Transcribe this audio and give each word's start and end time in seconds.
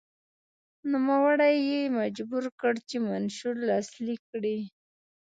نوموړی 0.91 1.55
یې 1.69 1.81
مجبور 1.99 2.45
کړ 2.59 2.73
چې 2.89 2.97
منشور 3.09 3.55
لاسلیک 3.69 4.21
کړي. 4.31 4.57